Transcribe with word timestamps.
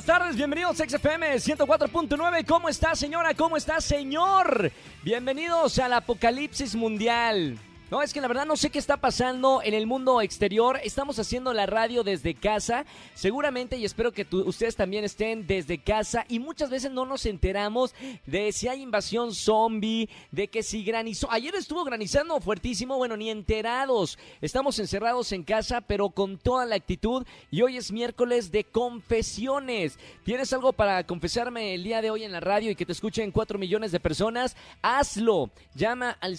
Buenas 0.00 0.18
tardes, 0.18 0.36
bienvenidos 0.36 0.80
a 0.80 0.88
XFM 0.88 1.34
104.9. 1.34 2.46
¿Cómo 2.46 2.70
está, 2.70 2.96
señora? 2.96 3.34
¿Cómo 3.34 3.58
está, 3.58 3.82
señor? 3.82 4.72
Bienvenidos 5.02 5.78
al 5.78 5.92
apocalipsis 5.92 6.74
mundial. 6.74 7.58
No, 7.90 8.02
es 8.02 8.12
que 8.12 8.20
la 8.20 8.28
verdad 8.28 8.46
no 8.46 8.56
sé 8.56 8.70
qué 8.70 8.78
está 8.78 8.98
pasando 8.98 9.62
en 9.64 9.74
el 9.74 9.88
mundo 9.88 10.20
exterior. 10.20 10.78
Estamos 10.84 11.18
haciendo 11.18 11.52
la 11.52 11.66
radio 11.66 12.04
desde 12.04 12.34
casa. 12.34 12.86
Seguramente 13.14 13.76
y 13.78 13.84
espero 13.84 14.12
que 14.12 14.28
ustedes 14.30 14.76
también 14.76 15.02
estén 15.02 15.44
desde 15.48 15.82
casa. 15.82 16.24
Y 16.28 16.38
muchas 16.38 16.70
veces 16.70 16.92
no 16.92 17.04
nos 17.04 17.26
enteramos 17.26 17.92
de 18.26 18.52
si 18.52 18.68
hay 18.68 18.82
invasión 18.82 19.34
zombie, 19.34 20.08
de 20.30 20.46
que 20.46 20.62
si 20.62 20.84
granizó. 20.84 21.28
Ayer 21.32 21.52
estuvo 21.56 21.82
granizando 21.82 22.40
fuertísimo. 22.40 22.96
Bueno, 22.96 23.16
ni 23.16 23.28
enterados. 23.28 24.20
Estamos 24.40 24.78
encerrados 24.78 25.32
en 25.32 25.42
casa, 25.42 25.80
pero 25.80 26.10
con 26.10 26.38
toda 26.38 26.66
la 26.66 26.76
actitud. 26.76 27.26
Y 27.50 27.62
hoy 27.62 27.76
es 27.76 27.90
miércoles 27.90 28.52
de 28.52 28.62
confesiones. 28.62 29.98
¿Tienes 30.24 30.52
algo 30.52 30.72
para 30.72 31.04
confesarme 31.08 31.74
el 31.74 31.82
día 31.82 32.02
de 32.02 32.12
hoy 32.12 32.22
en 32.22 32.30
la 32.30 32.38
radio 32.38 32.70
y 32.70 32.76
que 32.76 32.86
te 32.86 32.92
escuchen 32.92 33.32
4 33.32 33.58
millones 33.58 33.90
de 33.90 33.98
personas? 33.98 34.56
Hazlo. 34.80 35.50
Llama 35.74 36.16
al 36.20 36.38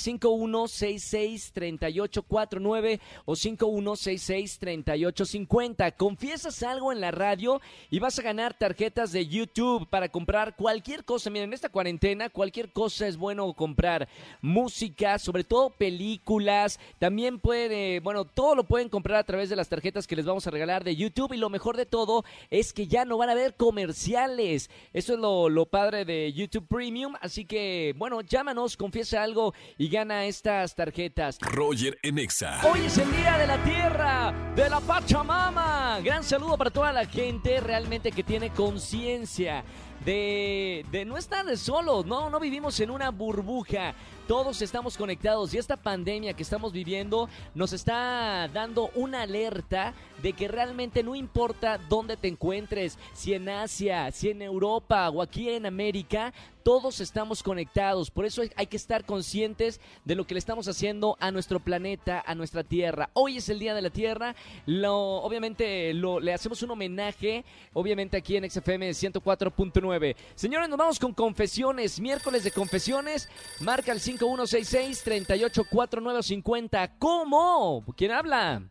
5166-3849 1.42 3.00
o 3.26 3.34
5166-3850. 3.34 5.96
Confiesas 5.96 6.64
algo 6.64 6.92
en 6.92 7.00
la 7.02 7.12
radio 7.12 7.62
y 7.90 8.00
vas 8.00 8.18
a 8.20 8.24
ganar 8.24 8.58
tarjetas 8.58 9.12
de 9.12 9.28
YouTube 9.28 9.88
para 9.90 10.10
comprar 10.10 10.56
cualquier 10.56 11.06
cosa. 11.06 11.30
Miren, 11.30 11.50
en 11.50 11.54
esta 11.54 11.70
cuarentena 11.70 12.30
cualquier 12.30 12.72
cosa 12.72 13.08
es 13.08 13.18
bueno 13.18 13.54
comprar. 13.54 14.08
Música, 14.42 15.20
sobre 15.20 15.44
todo 15.44 15.72
películas. 15.72 16.80
También 17.00 17.40
puede, 17.40 18.00
bueno, 18.00 18.26
todo 18.26 18.56
lo 18.56 18.64
pueden 18.66 18.90
comprar 18.90 19.18
a 19.18 19.24
través 19.24 19.50
de 19.50 19.56
las 19.56 19.70
tarjetas 19.70 20.08
que 20.08 20.16
les 20.16 20.26
vamos 20.26 20.48
a 20.48 20.52
regalar 20.52 20.84
de 20.84 20.96
YouTube. 20.96 21.34
Y 21.34 21.38
lo 21.38 21.50
mejor 21.50 21.78
de 21.78 21.86
todo 21.86 22.24
es 22.50 22.74
que 22.74 22.88
ya 22.88 23.06
no 23.06 23.18
van 23.18 23.30
a 23.30 23.34
haber 23.34 23.56
comerciales. 23.56 24.70
Eso 24.94 25.14
es 25.14 25.20
lo, 25.20 25.50
lo 25.50 25.66
padre 25.66 26.06
de 26.06 26.32
YouTube 26.34 26.68
Premium. 26.68 27.16
Así 27.22 27.46
que, 27.46 27.94
bueno, 27.98 28.22
llámanos, 28.22 28.78
confiesa 28.78 29.24
algo 29.24 29.54
y 29.78 29.90
gana 29.90 30.26
estas 30.26 30.76
tarjetas. 30.76 31.31
Roger 31.40 31.98
en 32.02 32.20
Exa. 32.20 32.60
Hoy 32.64 32.82
es 32.86 32.98
el 32.98 33.12
Día 33.12 33.38
de 33.38 33.48
la 33.48 33.64
Tierra, 33.64 34.34
de 34.56 34.70
la 34.70 34.80
Pachamama. 34.80 36.00
Gran 36.04 36.24
saludo 36.24 36.58
para 36.58 36.70
toda 36.70 36.92
la 36.92 37.06
gente 37.06 37.60
realmente 37.60 38.12
que 38.12 38.24
tiene 38.24 38.50
conciencia 38.50 39.64
de, 40.06 40.86
de 40.92 41.06
no 41.06 41.18
estar 41.18 41.46
de 41.46 41.58
solos, 41.58 42.06
no, 42.06 42.30
no 42.30 42.40
vivimos 42.40 42.80
en 42.80 42.92
una 42.92 43.12
burbuja. 43.12 43.94
Todos 44.32 44.62
estamos 44.62 44.96
conectados 44.96 45.54
y 45.54 45.58
esta 45.58 45.76
pandemia 45.76 46.34
que 46.34 46.44
estamos 46.44 46.72
viviendo 46.72 47.28
nos 47.54 47.74
está 47.74 48.48
dando 48.54 48.90
una 48.96 49.24
alerta 49.24 49.94
de 50.24 50.32
que 50.32 50.48
realmente 50.48 51.04
no 51.04 51.16
importa 51.16 51.78
dónde 51.90 52.16
te 52.16 52.30
encuentres, 52.30 52.98
si 53.12 53.34
en 53.34 53.50
Asia, 53.50 54.10
si 54.12 54.30
en 54.30 54.42
Europa 54.42 55.10
o 55.10 55.22
aquí 55.22 55.50
en 55.50 55.66
América, 55.66 56.34
todos 56.64 57.02
estamos 57.02 57.42
conectados. 57.42 58.12
Por 58.12 58.24
eso 58.24 58.44
hay- 58.56 58.68
que 58.68 58.78
estar 58.78 59.04
conscientes 59.04 59.82
de 60.06 60.14
lo 60.16 60.26
que 60.28 60.36
le 60.36 60.40
estamos 60.40 60.68
haciendo 60.68 61.18
a 61.20 61.32
nuestro 61.32 61.60
planeta, 61.60 62.24
a 62.26 62.36
nuestra 62.36 62.64
Tierra. 62.64 63.10
Hoy 63.14 63.38
es 63.38 63.50
el 63.50 63.58
Día 63.60 63.74
de 63.74 63.82
la 63.82 63.90
Tierra. 63.90 64.36
Obviamente 64.68 65.92
le 65.94 66.34
hacemos 66.34 66.62
un 66.62 66.72
homenaje, 66.72 67.44
obviamente 67.74 68.16
aquí 68.16 68.38
en 68.38 68.50
XFM 68.50 68.94
104.9. 68.94 70.16
Señores, 70.36 70.70
nos 70.70 70.78
vamos 70.78 71.00
con 71.00 71.14
confesiones. 71.14 72.00
Miércoles 72.00 72.44
de 72.44 72.52
confesiones. 72.52 73.28
Marca 73.60 73.92
el 73.92 74.00
5166-384950. 74.22 76.92
¿Cómo? 77.00 77.84
¿Quién 77.98 78.12
habla? 78.12 78.62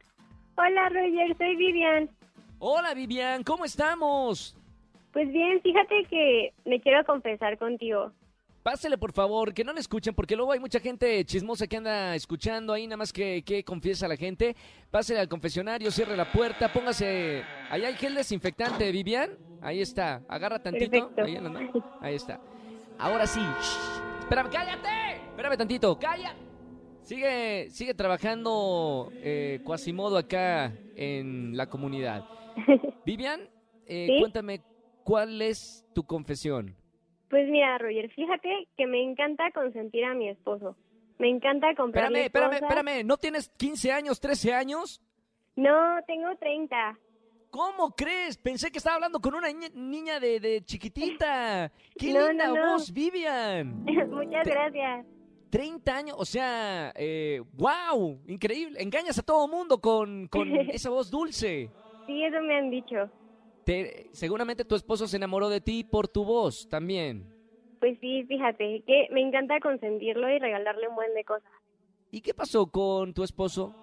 Hola 0.56 0.88
Roger, 0.88 1.36
soy 1.36 1.56
Vivian. 1.56 2.08
Hola 2.58 2.94
Vivian, 2.94 3.42
¿cómo 3.42 3.64
estamos? 3.64 4.56
Pues 5.12 5.28
bien, 5.32 5.60
fíjate 5.62 6.04
que 6.08 6.52
me 6.64 6.80
quiero 6.80 7.04
confesar 7.04 7.58
contigo. 7.58 8.12
Pásele, 8.62 8.96
por 8.98 9.12
favor, 9.12 9.54
que 9.54 9.64
no 9.64 9.72
le 9.72 9.80
escuchen, 9.80 10.14
porque 10.14 10.36
luego 10.36 10.52
hay 10.52 10.60
mucha 10.60 10.80
gente 10.80 11.24
chismosa 11.24 11.66
que 11.66 11.78
anda 11.78 12.14
escuchando 12.14 12.74
ahí, 12.74 12.86
nada 12.86 12.98
más 12.98 13.10
que, 13.10 13.42
que 13.42 13.64
confiesa 13.64 14.06
la 14.06 14.16
gente. 14.16 14.54
Pásele 14.90 15.20
al 15.20 15.28
confesionario, 15.28 15.90
cierre 15.90 16.14
la 16.14 16.30
puerta, 16.30 16.70
póngase... 16.70 17.42
Ahí 17.70 17.86
hay 17.86 17.94
gel 17.94 18.14
desinfectante, 18.14 18.92
Vivian. 18.92 19.30
Ahí 19.62 19.80
está, 19.80 20.20
agarra 20.28 20.62
tantito. 20.62 21.10
Perfecto. 21.14 21.82
Ahí 22.02 22.14
está. 22.14 22.38
Ahora 22.98 23.26
sí. 23.26 23.40
Shh. 23.40 24.20
Espérame, 24.20 24.50
cállate. 24.50 25.09
Espérame 25.40 25.56
tantito, 25.56 25.98
calla. 25.98 26.34
Sigue, 27.02 27.70
sigue 27.70 27.94
trabajando 27.94 29.10
eh, 29.14 29.60
Quasimodo 29.64 30.18
acá 30.18 30.70
en 30.94 31.56
la 31.56 31.66
comunidad. 31.70 32.26
Vivian, 33.06 33.40
eh, 33.86 34.06
¿Sí? 34.06 34.20
cuéntame, 34.20 34.60
¿cuál 35.02 35.40
es 35.40 35.86
tu 35.94 36.04
confesión? 36.04 36.76
Pues 37.30 37.48
mira, 37.48 37.78
Roger, 37.78 38.10
fíjate 38.10 38.68
que 38.76 38.86
me 38.86 39.02
encanta 39.02 39.50
consentir 39.52 40.04
a 40.04 40.12
mi 40.12 40.28
esposo. 40.28 40.76
Me 41.18 41.30
encanta 41.30 41.74
comprarle 41.74 42.26
Espérame, 42.26 42.52
espérame, 42.52 42.60
cosas. 42.70 42.76
espérame. 42.84 43.06
¿No 43.06 43.16
tienes 43.16 43.48
15 43.56 43.92
años, 43.92 44.20
13 44.20 44.52
años? 44.52 45.00
No, 45.56 45.70
tengo 46.06 46.36
30. 46.38 46.98
¿Cómo 47.50 47.92
crees? 47.96 48.36
Pensé 48.36 48.70
que 48.70 48.76
estaba 48.78 48.96
hablando 48.96 49.20
con 49.20 49.34
una 49.34 49.48
niña, 49.48 49.68
niña 49.74 50.20
de, 50.20 50.38
de 50.38 50.62
chiquitita. 50.66 51.72
¡Qué 51.98 52.12
No, 52.12 52.28
linda 52.28 52.46
no, 52.48 52.54
no. 52.56 52.72
voz, 52.72 52.92
Vivian! 52.92 53.84
Muchas 53.84 54.44
Te- 54.44 54.50
gracias. 54.50 55.06
30 55.50 55.96
años, 55.96 56.16
o 56.18 56.24
sea, 56.24 56.92
eh, 56.96 57.42
wow, 57.52 58.20
increíble. 58.28 58.80
Engañas 58.80 59.18
a 59.18 59.22
todo 59.22 59.46
mundo 59.48 59.80
con, 59.80 60.28
con 60.28 60.48
esa 60.70 60.90
voz 60.90 61.10
dulce. 61.10 61.72
Sí, 62.06 62.24
eso 62.24 62.40
me 62.42 62.56
han 62.56 62.70
dicho. 62.70 63.10
Te- 63.64 64.08
seguramente 64.12 64.64
tu 64.64 64.74
esposo 64.74 65.06
se 65.06 65.16
enamoró 65.16 65.48
de 65.48 65.60
ti 65.60 65.84
por 65.84 66.08
tu 66.08 66.24
voz 66.24 66.66
también. 66.68 67.26
Pues 67.78 67.98
sí, 68.00 68.24
fíjate 68.24 68.82
que 68.86 69.08
me 69.10 69.20
encanta 69.22 69.58
consentirlo 69.60 70.28
y 70.30 70.38
regalarle 70.38 70.88
un 70.88 70.94
buen 70.94 71.12
de 71.14 71.24
cosas. 71.24 71.50
¿Y 72.10 72.20
qué 72.20 72.34
pasó 72.34 72.66
con 72.66 73.14
tu 73.14 73.22
esposo? 73.22 73.74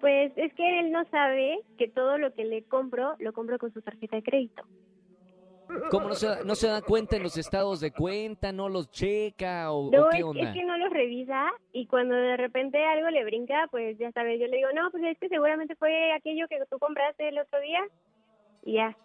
Pues 0.00 0.32
es 0.36 0.54
que 0.54 0.80
él 0.80 0.92
no 0.92 1.04
sabe 1.10 1.58
que 1.76 1.88
todo 1.88 2.16
lo 2.16 2.32
que 2.32 2.44
le 2.44 2.62
compro, 2.64 3.16
lo 3.18 3.32
compro 3.32 3.58
con 3.58 3.72
su 3.72 3.82
tarjeta 3.82 4.16
de 4.16 4.22
crédito. 4.22 4.62
¿Cómo 5.90 6.08
no 6.08 6.14
se, 6.14 6.26
da- 6.26 6.42
no 6.44 6.54
se 6.54 6.66
da 6.68 6.82
cuenta 6.82 7.16
en 7.16 7.22
los 7.22 7.36
estados 7.36 7.80
de 7.80 7.90
cuenta? 7.92 8.52
¿No 8.52 8.68
los 8.68 8.90
checa? 8.90 9.72
¿O, 9.72 9.90
No, 9.90 10.06
o 10.06 10.08
qué 10.10 10.18
es, 10.18 10.24
onda? 10.24 10.42
es 10.48 10.54
que 10.54 10.64
no 10.64 10.76
los 10.78 10.90
revisa 10.90 11.50
y 11.72 11.86
cuando 11.86 12.14
de 12.14 12.36
repente 12.36 12.84
algo 12.84 13.08
le 13.10 13.24
brinca, 13.24 13.66
pues 13.70 13.98
ya 13.98 14.10
sabes, 14.12 14.40
yo 14.40 14.46
le 14.46 14.56
digo, 14.58 14.68
no, 14.74 14.90
pues 14.90 15.02
es 15.04 15.18
que 15.18 15.28
seguramente 15.28 15.74
fue 15.76 16.12
aquello 16.12 16.46
que 16.48 16.58
tú 16.70 16.78
compraste 16.78 17.28
el 17.28 17.38
otro 17.38 17.60
día 17.60 17.80
y 18.64 18.74
ya. 18.74 18.96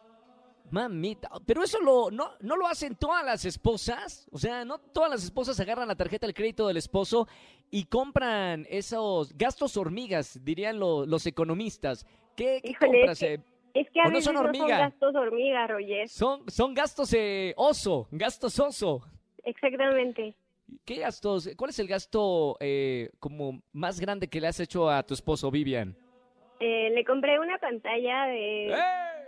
Mamita, 0.72 1.30
pero 1.46 1.64
eso 1.64 1.80
lo, 1.80 2.10
no, 2.10 2.32
no 2.42 2.56
lo 2.58 2.66
hacen 2.68 2.96
todas 2.96 3.24
las 3.24 3.46
esposas. 3.46 4.28
O 4.32 4.38
sea, 4.40 4.66
no 4.66 4.80
todas 4.80 5.12
las 5.12 5.24
esposas 5.24 5.60
agarran 5.60 5.88
la 5.88 5.96
tarjeta 5.96 6.26
del 6.26 6.34
crédito 6.34 6.68
del 6.68 6.78
esposo 6.78 7.28
y 7.70 7.86
compran 7.86 8.66
esos 8.70 9.38
gastos 9.38 9.78
hormigas, 9.78 10.44
dirían 10.44 10.80
lo- 10.80 11.06
los 11.06 11.26
economistas. 11.28 12.06
¿Qué, 12.36 12.62
qué 12.64 12.72
Híjole, 12.72 12.92
compras? 12.92 13.22
eh? 13.22 13.40
Es 13.76 13.88
que 13.92 14.00
a 14.02 14.06
¿O 14.08 14.10
no 14.10 14.22
son 14.22 14.34
no 14.34 14.40
son 14.40 14.48
hormiga? 14.48 14.78
gastos 14.80 15.16
hormiga, 15.16 15.68
Roger. 15.68 16.10
Son, 16.10 16.50
son 16.50 16.74
gastos 16.74 17.14
eh, 17.14 17.54
oso, 17.58 18.08
gastos 18.12 18.58
oso. 18.60 19.02
Exactamente. 19.44 20.34
¿Qué 20.86 20.96
gastos? 20.96 21.50
¿Cuál 21.56 21.70
es 21.70 21.78
el 21.80 21.88
gasto 21.88 22.58
eh, 22.60 23.12
como 23.20 23.62
más 23.74 24.00
grande 24.00 24.28
que 24.28 24.42
le 24.42 24.48
has 24.48 24.60
hecho 24.60 24.90
a 24.90 25.04
tu 25.04 25.14
esposo, 25.14 25.52
Vivian? 25.52 25.96
Eh, 26.60 26.90
le 26.92 27.04
compré 27.06 27.38
una 27.40 27.58
pantalla 27.60 28.26
de 28.28 28.70
¡Eh! 28.70 28.76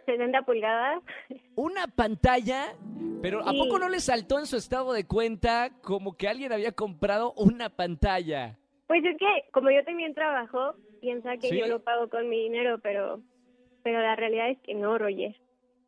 70 0.06 0.42
pulgadas. 0.44 1.04
Una 1.56 1.86
pantalla, 1.88 2.74
pero 3.22 3.42
¿a 3.42 3.52
poco 3.52 3.78
no 3.78 3.90
le 3.90 4.00
saltó 4.00 4.40
en 4.40 4.46
su 4.48 4.56
estado 4.56 4.94
de 4.94 5.06
cuenta 5.06 5.70
como 5.84 6.16
que 6.16 6.28
alguien 6.30 6.54
había 6.54 6.72
comprado 6.72 7.34
una 7.34 7.70
pantalla? 7.70 8.58
Pues 8.88 9.04
es 9.04 9.18
que 9.18 9.26
como 9.52 9.70
yo 9.70 9.84
también 9.84 10.14
trabajo, 10.14 10.76
piensa 11.02 11.36
que 11.38 11.50
Sí. 11.50 11.60
yo 11.60 11.68
lo 11.68 11.84
pago 11.84 12.10
con 12.10 12.30
mi 12.30 12.44
dinero, 12.44 12.80
pero 12.82 13.22
pero 13.88 14.02
la 14.02 14.18
realidad 14.18 14.50
es 14.50 14.60
que 14.60 14.74
no, 14.76 14.98
Roger. 14.98 15.34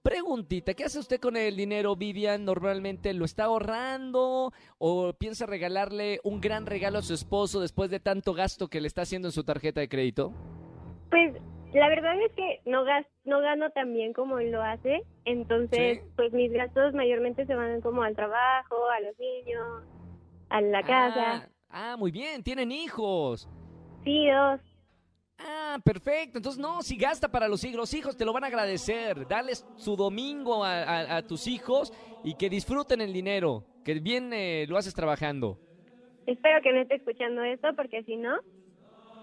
Preguntita, 0.02 0.74
¿qué 0.74 0.86
hace 0.86 1.00
usted 1.00 1.20
con 1.20 1.36
el 1.36 1.58
dinero, 1.58 1.98
Vivian? 1.98 2.46
¿Normalmente 2.46 3.14
lo 3.14 3.26
está 3.26 3.44
ahorrando 3.44 4.54
o 4.78 5.12
piensa 5.12 5.46
regalarle 5.46 6.22
un 6.24 6.40
gran 6.40 6.66
regalo 6.66 7.00
a 7.00 7.02
su 7.02 7.14
esposo 7.14 7.60
después 7.60 7.90
de 7.90 8.00
tanto 8.00 8.34
gasto 8.34 8.70
que 8.70 8.80
le 8.80 8.88
está 8.88 9.02
haciendo 9.02 9.28
en 9.28 9.34
su 9.34 9.44
tarjeta 9.44 9.82
de 9.82 9.90
crédito? 9.90 10.32
Pues 11.10 11.34
la 11.74 11.90
verdad 11.90 12.14
es 12.22 12.32
que 12.36 12.62
no 12.66 12.86
gas 12.86 13.06
no 13.26 13.42
gano 13.42 13.70
tan 13.72 13.94
bien 13.94 14.14
como 14.14 14.40
él 14.40 14.52
lo 14.52 14.64
hace, 14.64 15.02
entonces 15.26 16.00
Sí. 16.02 16.10
pues 16.16 16.32
mis 16.32 16.54
gastos 16.54 16.94
mayormente 16.94 17.46
se 17.46 17.54
van 17.54 17.82
como 17.82 18.04
al 18.04 18.16
trabajo, 18.16 18.78
a 18.98 19.02
los 19.02 19.20
niños, 19.20 19.84
a 20.50 20.62
la 20.62 20.82
casa. 20.84 21.32
Ah, 21.34 21.50
Ah, 21.72 21.98
muy 21.98 22.12
bien, 22.12 22.42
tienen 22.42 22.72
hijos. 22.72 23.50
Sí, 24.06 24.28
dos. 24.32 24.62
Perfecto. 25.84 26.38
Entonces, 26.40 26.60
no, 26.60 26.82
si 26.82 26.98
gasta 26.98 27.30
para 27.30 27.48
los 27.48 27.64
hijos, 27.64 27.94
hijos 27.94 28.18
te 28.18 28.26
lo 28.26 28.34
van 28.34 28.44
a 28.44 28.48
agradecer. 28.48 29.28
Dales 29.28 29.66
su 29.78 29.96
domingo 29.96 30.64
a, 30.64 30.82
a- 30.84 31.18
a 31.18 31.22
tus 31.28 31.48
hijos 31.48 31.94
y 32.24 32.36
que 32.36 32.50
disfruten 32.50 33.02
el 33.02 33.14
dinero, 33.14 33.64
que 33.84 33.94
bien 34.00 34.32
eh, 34.34 34.66
lo 34.68 34.78
haces 34.78 34.94
trabajando. 34.94 35.58
Espero 36.26 36.62
que 36.62 36.72
no 36.74 36.82
esté 36.82 36.96
escuchando 36.96 37.44
esto 37.44 37.70
porque 37.76 38.04
si 38.04 38.16
no, 38.18 38.38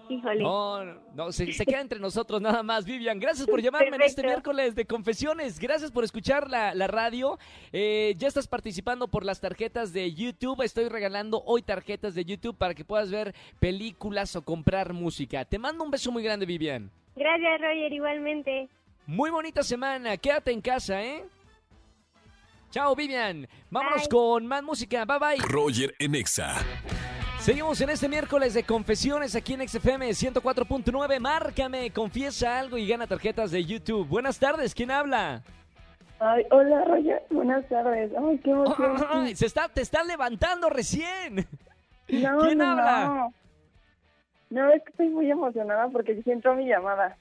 híjole. 0.09 0.43
No, 0.43 0.83
no, 0.83 1.01
no, 1.13 1.31
se, 1.31 1.51
se 1.53 1.65
queda 1.65 1.81
entre 1.81 1.99
nosotros 1.99 2.41
nada 2.41 2.63
más, 2.63 2.85
Vivian. 2.85 3.19
Gracias 3.19 3.47
por 3.47 3.61
llamarme 3.61 3.95
en 3.95 4.01
este 4.01 4.23
miércoles 4.23 4.75
de 4.75 4.85
confesiones. 4.85 5.59
Gracias 5.59 5.91
por 5.91 6.03
escuchar 6.03 6.49
la, 6.49 6.73
la 6.73 6.87
radio. 6.87 7.37
Eh, 7.71 8.15
ya 8.17 8.27
estás 8.27 8.47
participando 8.47 9.07
por 9.07 9.25
las 9.25 9.39
tarjetas 9.41 9.93
de 9.93 10.13
YouTube. 10.13 10.61
Estoy 10.61 10.89
regalando 10.89 11.41
hoy 11.45 11.61
tarjetas 11.61 12.15
de 12.15 12.25
YouTube 12.25 12.57
para 12.57 12.73
que 12.73 12.85
puedas 12.85 13.11
ver 13.11 13.33
películas 13.59 14.35
o 14.35 14.41
comprar 14.43 14.93
música. 14.93 15.45
Te 15.45 15.59
mando 15.59 15.83
un 15.83 15.91
beso 15.91 16.11
muy 16.11 16.23
grande, 16.23 16.45
Vivian. 16.45 16.89
Gracias, 17.15 17.61
Roger, 17.61 17.91
igualmente. 17.93 18.69
Muy 19.05 19.29
bonita 19.29 19.63
semana. 19.63 20.17
Quédate 20.17 20.51
en 20.51 20.61
casa, 20.61 21.01
¿eh? 21.01 21.23
Chao, 22.69 22.95
Vivian. 22.95 23.47
Vámonos 23.69 24.01
Bye. 24.01 24.09
con 24.09 24.45
más 24.45 24.61
música. 24.63 25.05
Bye 25.05 25.19
bye. 25.19 25.37
Roger 25.47 25.95
en 25.99 26.15
Exa. 26.15 26.55
Seguimos 27.39 27.79
en 27.79 27.89
este 27.89 28.09
miércoles 28.09 28.53
de 28.53 28.63
confesiones 28.63 29.35
aquí 29.35 29.53
en 29.53 29.67
XFM 29.67 30.09
104.9. 30.09 31.19
Márcame, 31.19 31.91
confiesa 31.91 32.59
algo 32.59 32.77
y 32.77 32.87
gana 32.87 33.07
tarjetas 33.07 33.51
de 33.51 33.63
YouTube. 33.63 34.05
Buenas 34.07 34.37
tardes, 34.37 34.75
¿quién 34.75 34.91
habla? 34.91 35.43
Ay, 36.19 36.45
hola, 36.51 36.83
Roger. 36.85 37.23
Buenas 37.29 37.67
tardes. 37.69 38.11
Ay, 38.17 38.39
qué 38.39 38.51
emoción. 38.51 38.97
Ay, 39.09 39.35
se 39.35 39.45
está, 39.45 39.69
te 39.69 39.81
están 39.81 40.07
levantando 40.07 40.69
recién. 40.69 41.47
No, 42.09 42.37
¿Quién 42.39 42.57
no, 42.57 42.65
habla? 42.71 43.05
No. 43.05 43.33
No, 44.49 44.73
es 44.73 44.83
que 44.83 44.89
estoy 44.91 45.09
muy 45.09 45.29
emocionada 45.31 45.87
porque 45.89 46.21
sí 46.21 46.31
entró 46.31 46.55
mi 46.55 46.67
llamada. 46.67 47.17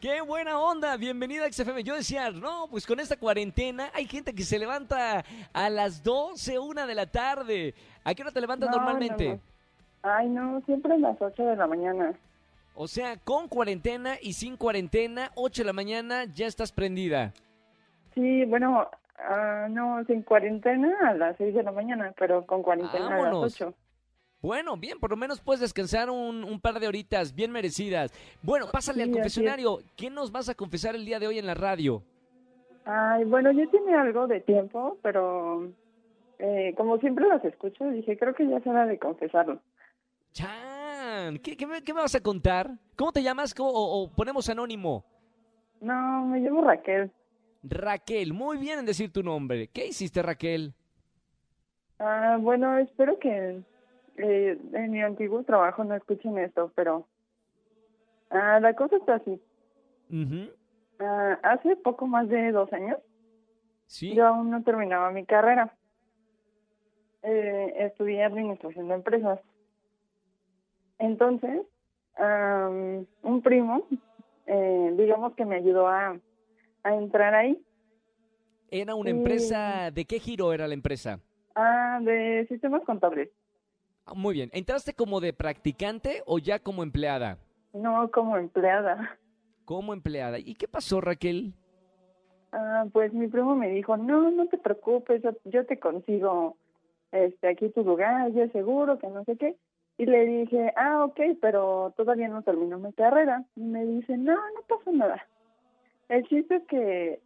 ¡Qué 0.00 0.20
buena 0.20 0.58
onda! 0.60 0.96
Bienvenida 0.98 1.46
a 1.46 1.52
XFM. 1.52 1.82
Yo 1.82 1.94
decía, 1.96 2.30
no, 2.30 2.68
pues 2.70 2.86
con 2.86 3.00
esta 3.00 3.16
cuarentena 3.16 3.90
hay 3.94 4.06
gente 4.06 4.34
que 4.34 4.42
se 4.44 4.58
levanta 4.58 5.24
a 5.52 5.70
las 5.70 6.02
12, 6.02 6.58
una 6.58 6.86
de 6.86 6.94
la 6.94 7.06
tarde. 7.06 7.74
¿A 8.04 8.14
qué 8.14 8.22
hora 8.22 8.30
te 8.30 8.40
levantas 8.40 8.70
No, 8.70 8.76
normalmente? 8.76 9.28
no, 9.28 9.34
no. 9.36 9.53
Ay, 10.04 10.28
no, 10.28 10.60
siempre 10.66 10.92
a 10.92 10.98
las 10.98 11.20
8 11.20 11.42
de 11.42 11.56
la 11.56 11.66
mañana. 11.66 12.12
O 12.74 12.86
sea, 12.86 13.16
con 13.16 13.48
cuarentena 13.48 14.16
y 14.20 14.34
sin 14.34 14.58
cuarentena, 14.58 15.30
8 15.34 15.62
de 15.62 15.66
la 15.66 15.72
mañana 15.72 16.24
ya 16.26 16.46
estás 16.46 16.72
prendida. 16.72 17.32
Sí, 18.14 18.44
bueno, 18.44 18.86
ah, 19.18 19.66
no, 19.70 20.04
sin 20.04 20.22
cuarentena 20.22 20.94
a 21.08 21.14
las 21.14 21.38
6 21.38 21.54
de 21.54 21.62
la 21.62 21.72
mañana, 21.72 22.12
pero 22.18 22.44
con 22.44 22.62
cuarentena 22.62 23.16
a 23.16 23.22
las 23.22 23.34
8. 23.34 23.72
Bueno, 24.42 24.76
bien, 24.76 25.00
por 25.00 25.08
lo 25.08 25.16
menos 25.16 25.40
puedes 25.40 25.62
descansar 25.62 26.10
un, 26.10 26.44
un 26.44 26.60
par 26.60 26.78
de 26.78 26.86
horitas 26.86 27.34
bien 27.34 27.50
merecidas. 27.50 28.12
Bueno, 28.42 28.66
pásale 28.70 29.02
Sí, 29.04 29.08
al 29.08 29.10
confesionario. 29.10 29.78
¿Qué 29.96 30.10
nos 30.10 30.30
vas 30.30 30.50
a 30.50 30.54
confesar 30.54 30.94
el 30.94 31.06
día 31.06 31.18
de 31.18 31.28
hoy 31.28 31.38
en 31.38 31.46
la 31.46 31.54
radio? 31.54 32.02
Ay, 32.84 33.24
bueno, 33.24 33.52
yo 33.52 33.66
tiene 33.70 33.94
algo 33.94 34.26
de 34.26 34.42
tiempo, 34.42 34.98
pero 35.02 35.70
eh, 36.38 36.74
como 36.76 36.98
siempre 36.98 37.26
las 37.26 37.42
escucho, 37.42 37.88
dije, 37.88 38.18
creo 38.18 38.34
que 38.34 38.46
ya 38.46 38.58
es 38.58 38.66
hora 38.66 38.84
de 38.84 38.98
confesarlo. 38.98 39.60
Chan, 40.34 41.38
¿qué, 41.38 41.56
qué 41.56 41.64
me, 41.66 41.80
qué 41.82 41.94
me 41.94 42.00
vas 42.00 42.14
a 42.16 42.20
contar? 42.20 42.68
¿Cómo 42.96 43.12
te 43.12 43.22
llamas? 43.22 43.54
¿Cómo- 43.54 43.70
o, 43.70 44.02
o 44.02 44.10
ponemos 44.10 44.48
anónimo? 44.50 45.04
No, 45.80 46.26
me 46.26 46.40
llamo 46.40 46.62
Raquel. 46.64 47.12
Raquel, 47.62 48.32
muy 48.34 48.58
bien 48.58 48.80
en 48.80 48.84
decir 48.86 49.12
tu 49.12 49.22
nombre. 49.22 49.68
¿Qué 49.68 49.86
hiciste, 49.86 50.22
Raquel? 50.22 50.74
Ah, 52.00 52.36
bueno, 52.40 52.76
espero 52.78 53.18
que 53.20 53.62
eh, 54.16 54.58
en 54.72 54.90
mi 54.90 55.02
antiguo 55.02 55.44
trabajo 55.44 55.84
no 55.84 55.94
escuchen 55.94 56.36
esto, 56.38 56.72
pero 56.74 57.06
ah, 58.30 58.58
la 58.60 58.74
cosa 58.74 58.96
está 58.96 59.14
así. 59.14 59.40
Ah, 60.98 61.38
hace 61.44 61.76
poco 61.76 62.06
más 62.08 62.28
de 62.28 62.50
dos 62.52 62.72
años 62.72 62.98
Sí. 63.86 64.14
yo 64.14 64.26
aún 64.26 64.50
no 64.50 64.62
terminaba 64.64 65.10
mi 65.12 65.24
carrera. 65.24 65.72
Eh, 67.22 67.72
estudié 67.78 68.24
administración 68.24 68.88
de 68.88 68.94
empresas. 68.94 69.38
Entonces, 71.04 71.60
am, 72.16 73.06
un 73.22 73.42
primo, 73.42 73.86
eh, 74.46 74.94
digamos 74.96 75.34
que 75.34 75.44
me 75.44 75.56
ayudó 75.56 75.86
a, 75.86 76.18
a 76.82 76.94
entrar 76.96 77.34
ahí, 77.34 77.60
¿Era 78.70 78.94
una 78.96 79.10
empresa? 79.10 79.90
¿De 79.92 80.04
qué 80.04 80.18
giro 80.18 80.52
era 80.52 80.66
la 80.66 80.74
empresa? 80.74 81.20
ah, 81.54 82.00
de 82.02 82.46
sistemas 82.48 82.82
contables, 82.84 83.28
Ah, 84.06 84.14
muy 84.14 84.34
bien. 84.34 84.50
¿Entraste 84.52 84.92
como 84.94 85.20
de 85.20 85.32
practicante 85.32 86.22
o 86.26 86.38
ya 86.38 86.58
como 86.58 86.82
empleada? 86.82 87.38
no 87.72 88.10
como 88.10 88.36
empleada. 88.36 89.18
Como 89.64 89.92
empleada. 89.94 90.38
¿Y 90.38 90.54
qué 90.54 90.68
pasó, 90.68 91.00
Raquel? 91.00 91.54
Ah, 92.52 92.86
pues 92.92 93.12
mi 93.12 93.28
primo 93.28 93.54
me 93.56 93.68
dijo, 93.70 93.96
no, 93.96 94.30
no 94.30 94.46
te 94.48 94.58
preocupes, 94.58 95.22
yo, 95.22 95.30
yo 95.44 95.64
te 95.66 95.78
consigo 95.78 96.56
este 97.12 97.48
aquí 97.48 97.68
tu 97.70 97.82
lugar, 97.84 98.30
yo 98.32 98.46
seguro 98.48 98.98
que 98.98 99.08
no 99.08 99.24
sé 99.24 99.36
qué. 99.36 99.56
Y 99.96 100.06
le 100.06 100.26
dije, 100.26 100.72
ah, 100.76 101.04
ok, 101.04 101.20
pero 101.40 101.92
todavía 101.96 102.28
no 102.28 102.42
terminó 102.42 102.78
mi 102.78 102.92
carrera. 102.92 103.44
Y 103.54 103.60
me 103.60 103.84
dice, 103.84 104.16
no, 104.16 104.34
no 104.34 104.62
pasa 104.68 104.90
nada. 104.90 105.26
El 106.08 106.24
chiste 106.24 106.56
es 106.56 106.66
que 106.66 107.20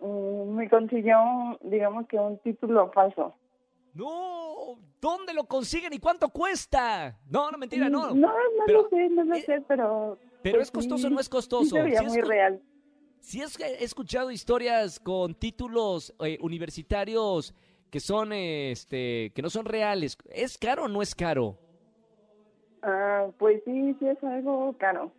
mm, 0.00 0.54
me 0.54 0.68
consiguió, 0.68 1.16
digamos 1.62 2.06
que 2.06 2.18
un 2.18 2.38
título 2.38 2.90
falso. 2.92 3.34
No, 3.94 4.78
¿dónde 5.00 5.32
lo 5.32 5.44
consiguen 5.44 5.92
y 5.94 5.98
cuánto 5.98 6.28
cuesta? 6.28 7.18
No, 7.28 7.50
no, 7.50 7.58
mentira, 7.58 7.88
no. 7.88 8.14
No, 8.14 8.28
no 8.28 8.32
Pero- 8.66 8.82
lo 8.82 8.88
sé, 8.90 9.08
no 9.08 9.24
lo 9.24 9.34
eh, 9.34 9.42
sé, 9.42 9.62
pero... 9.66 10.18
Pero 10.42 10.58
pues 10.58 10.68
es 10.68 10.70
costoso 10.70 11.06
o 11.08 11.10
no 11.10 11.20
es 11.20 11.28
costoso. 11.28 11.64
Sí 11.76 11.82
Sí 11.90 11.94
es 11.94 12.04
muy 12.04 12.20
real. 12.20 12.62
Sí 13.20 13.42
es 13.42 13.58
he 13.58 13.82
escuchado 13.82 14.30
historias 14.30 15.00
con 15.00 15.34
títulos 15.34 16.14
eh, 16.20 16.38
universitarios 16.40 17.54
que 17.90 17.98
son, 17.98 18.32
eh, 18.32 18.70
este, 18.70 19.32
que 19.34 19.42
no 19.42 19.50
son 19.50 19.64
reales. 19.64 20.16
¿Es 20.30 20.56
caro 20.58 20.84
o 20.84 20.88
no 20.88 21.02
es 21.02 21.14
caro? 21.14 21.58
Ah, 22.82 23.26
pues 23.38 23.62
sí, 23.64 23.94
sí 23.98 24.06
es 24.08 24.22
algo 24.24 24.74
caro. 24.78 25.12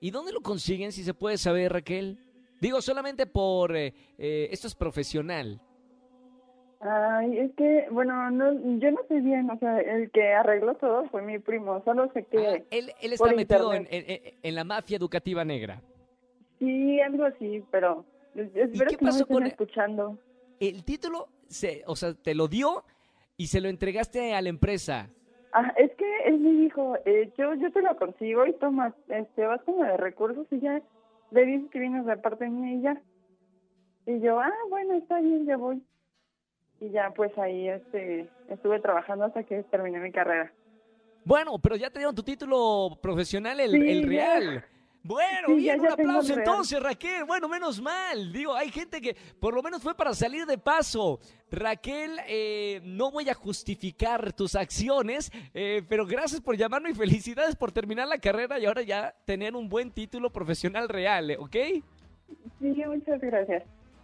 ¿Y 0.00 0.10
dónde 0.10 0.32
lo 0.32 0.40
consiguen, 0.40 0.92
si 0.92 1.02
se 1.04 1.12
puede 1.14 1.36
saber, 1.38 1.72
Raquel? 1.72 2.18
Digo, 2.60 2.80
solamente 2.80 3.26
por... 3.26 3.76
eh, 3.76 3.92
eh, 4.18 4.48
esto 4.50 4.66
es 4.66 4.74
profesional. 4.74 5.60
Ay, 6.82 7.36
es 7.38 7.52
que, 7.56 7.86
bueno, 7.90 8.30
no, 8.30 8.54
yo 8.78 8.90
no 8.90 9.00
sé 9.06 9.20
bien, 9.20 9.50
o 9.50 9.58
sea, 9.58 9.78
el 9.80 10.10
que 10.10 10.32
arregló 10.32 10.74
todo 10.76 11.04
fue 11.10 11.20
mi 11.20 11.38
primo, 11.38 11.82
solo 11.84 12.10
sé 12.14 12.24
que 12.24 12.38
Ah, 12.38 12.54
él, 12.70 12.92
él 13.02 13.12
está 13.12 13.32
metido 13.34 13.74
en, 13.74 13.86
en- 13.90 14.34
en 14.42 14.54
la 14.54 14.64
mafia 14.64 14.96
educativa 14.96 15.44
negra. 15.44 15.82
sí, 16.58 16.98
algo 17.02 17.24
así, 17.24 17.62
pero 17.70 18.06
espero 18.34 18.90
qué 18.90 18.96
que 18.96 19.04
no 19.04 19.12
me 19.12 19.18
pasó 19.18 19.26
con- 19.26 19.46
escuchando. 19.46 20.18
El 20.58 20.82
título, 20.84 21.28
se, 21.48 21.82
o 21.86 21.94
sea, 21.96 22.14
te 22.14 22.34
lo 22.34 22.48
dio 22.48 22.82
y 23.36 23.48
se 23.48 23.60
lo 23.60 23.68
entregaste 23.68 24.32
a 24.34 24.40
la 24.40 24.48
empresa. 24.48 25.10
Ah, 25.52 25.72
es 25.76 25.90
que 25.96 26.06
él 26.26 26.38
me 26.38 26.50
dijo, 26.50 26.96
eh, 27.04 27.32
yo, 27.36 27.54
yo 27.54 27.72
te 27.72 27.82
lo 27.82 27.96
consigo 27.96 28.46
y 28.46 28.52
toma, 28.54 28.94
este, 29.08 29.46
vas 29.46 29.60
como 29.62 29.82
de 29.82 29.96
recursos 29.96 30.46
y 30.50 30.60
ya 30.60 30.80
le 31.30 31.44
dices 31.44 31.70
que 31.70 31.80
vienes 31.80 32.06
de 32.06 32.16
parte 32.16 32.48
mía 32.48 32.74
y 32.74 32.82
ya. 32.82 33.02
Y 34.06 34.20
yo, 34.20 34.40
ah, 34.40 34.52
bueno, 34.68 34.94
está 34.94 35.20
bien, 35.20 35.46
ya 35.46 35.56
voy. 35.56 35.82
Y 36.80 36.90
ya, 36.90 37.10
pues 37.10 37.36
ahí, 37.36 37.68
este, 37.68 38.28
estuve 38.48 38.80
trabajando 38.80 39.24
hasta 39.24 39.42
que 39.42 39.62
terminé 39.64 39.98
mi 39.98 40.12
carrera. 40.12 40.52
Bueno, 41.24 41.58
pero 41.58 41.76
ya 41.76 41.90
te 41.90 41.98
dieron 41.98 42.14
tu 42.14 42.22
título 42.22 42.98
profesional, 43.02 43.60
el, 43.60 43.72
Sí, 43.72 43.88
el 43.90 44.10
ya. 44.10 44.64
Bueno, 45.02 45.48
Sí, 45.48 45.54
bien, 45.54 45.80
un 45.80 45.88
aplauso 45.88 46.28
real. 46.34 46.38
entonces, 46.40 46.82
Raquel. 46.82 47.24
Bueno, 47.24 47.48
menos 47.48 47.80
mal. 47.80 48.32
Digo, 48.32 48.54
hay 48.54 48.70
gente 48.70 49.00
que 49.00 49.16
por 49.40 49.54
lo 49.54 49.62
menos 49.62 49.82
fue 49.82 49.94
para 49.94 50.12
salir 50.12 50.44
de 50.44 50.58
paso. 50.58 51.18
Raquel, 51.50 52.18
eh, 52.28 52.80
no 52.84 53.10
voy 53.10 53.28
a 53.30 53.34
justificar 53.34 54.32
tus 54.34 54.54
acciones, 54.54 55.32
eh, 55.54 55.82
pero 55.88 56.06
gracias 56.06 56.40
por 56.40 56.56
llamarme 56.56 56.90
y 56.90 56.94
felicidades 56.94 57.56
por 57.56 57.72
terminar 57.72 58.08
la 58.08 58.18
carrera 58.18 58.58
y 58.58 58.66
ahora 58.66 58.82
ya 58.82 59.14
tener 59.24 59.56
un 59.56 59.68
buen 59.68 59.90
título 59.90 60.30
profesional 60.30 60.88
real, 60.88 61.34
¿ok? 61.38 61.56
Sí, 62.60 62.82
muchas 62.86 63.20
gracias. 63.20 63.62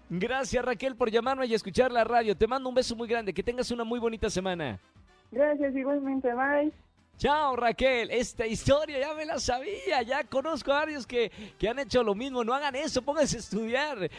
Gracias, 0.09 0.65
Raquel, 0.65 0.97
por 0.97 1.11
llamarme 1.11 1.47
y 1.47 1.55
escuchar 1.55 1.93
la 1.93 2.05
radio. 2.05 2.37
Te 2.37 2.47
mando 2.47 2.69
un 2.69 2.75
beso 2.75 2.97
muy 2.97 3.09
grande. 3.09 3.35
Que 3.35 3.43
tengas 3.43 3.71
una 3.71 3.85
muy 3.85 3.99
bonita 3.99 4.31
semana. 4.31 4.81
Gracias, 5.31 5.75
igualmente, 5.77 6.33
bye. 6.33 6.73
Chao 7.19 7.57
Raquel, 7.57 8.11
esta 8.11 8.47
historia 8.47 8.99
ya 8.99 9.15
me 9.15 9.25
la 9.25 9.41
sabía, 9.41 10.03
ya 10.03 10.25
conozco 10.25 10.73
a 10.73 10.81
varios 10.81 11.07
que, 11.07 11.33
que 11.59 11.69
han 11.69 11.79
hecho 11.79 12.03
lo 12.03 12.15
mismo, 12.15 12.45
no 12.45 12.53
hagan 12.55 12.77
eso, 12.77 13.01
pónganse 13.03 13.37
a 13.37 13.41
estudiar. 13.41 14.11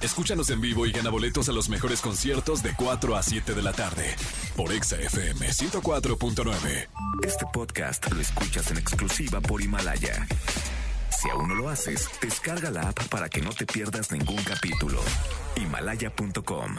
Escúchanos 0.00 0.50
en 0.50 0.60
vivo 0.60 0.84
y 0.84 0.90
gana 0.90 1.10
boletos 1.10 1.48
a 1.48 1.52
los 1.52 1.68
mejores 1.68 2.00
conciertos 2.00 2.60
de 2.62 2.74
4 2.74 3.14
a 3.14 3.22
7 3.22 3.54
de 3.54 3.62
la 3.62 3.72
tarde 3.72 4.16
por 4.56 4.72
Exa 4.72 4.96
FM 4.96 5.46
104.9. 5.46 6.88
Este 7.24 7.46
podcast 7.52 8.10
lo 8.12 8.20
escuchas 8.20 8.72
en 8.72 8.78
exclusiva 8.78 9.40
por 9.40 9.62
Himalaya. 9.62 10.26
Si 11.08 11.30
aún 11.30 11.48
no 11.48 11.54
lo 11.54 11.68
haces, 11.68 12.08
descarga 12.20 12.72
la 12.72 12.88
app 12.88 13.08
para 13.10 13.28
que 13.28 13.40
no 13.42 13.50
te 13.50 13.64
pierdas 13.64 14.10
ningún 14.10 14.42
capítulo. 14.42 15.00
Himalaya.com 15.54 16.78